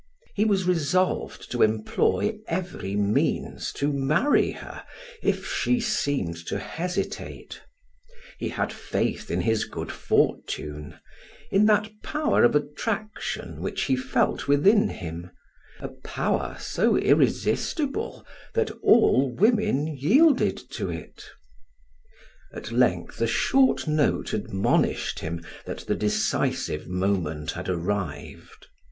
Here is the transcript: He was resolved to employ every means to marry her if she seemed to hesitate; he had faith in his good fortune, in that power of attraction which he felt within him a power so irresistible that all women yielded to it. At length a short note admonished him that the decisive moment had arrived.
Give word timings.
He 0.35 0.45
was 0.45 0.65
resolved 0.65 1.51
to 1.51 1.61
employ 1.61 2.39
every 2.47 2.95
means 2.95 3.71
to 3.73 3.93
marry 3.93 4.49
her 4.49 4.83
if 5.21 5.45
she 5.45 5.79
seemed 5.79 6.37
to 6.47 6.57
hesitate; 6.57 7.61
he 8.39 8.49
had 8.49 8.73
faith 8.73 9.29
in 9.29 9.41
his 9.41 9.65
good 9.65 9.91
fortune, 9.91 10.95
in 11.51 11.67
that 11.67 11.91
power 12.01 12.43
of 12.43 12.55
attraction 12.55 13.61
which 13.61 13.83
he 13.83 13.95
felt 13.95 14.47
within 14.47 14.89
him 14.89 15.29
a 15.79 15.89
power 15.89 16.57
so 16.59 16.97
irresistible 16.97 18.25
that 18.55 18.71
all 18.81 19.29
women 19.31 19.85
yielded 19.85 20.57
to 20.71 20.89
it. 20.89 21.25
At 22.51 22.71
length 22.71 23.21
a 23.21 23.27
short 23.27 23.87
note 23.87 24.33
admonished 24.33 25.19
him 25.19 25.45
that 25.67 25.85
the 25.85 25.93
decisive 25.93 26.87
moment 26.87 27.51
had 27.51 27.69
arrived. 27.69 28.65